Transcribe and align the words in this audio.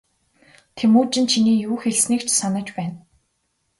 Тэмүжин 0.77 1.25
чиний 1.31 1.57
юу 1.69 1.75
хэлснийг 1.83 2.21
ч 2.27 2.29
санаж 2.39 2.67
байна. 2.77 2.97